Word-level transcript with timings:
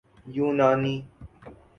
یونانی 0.35 0.95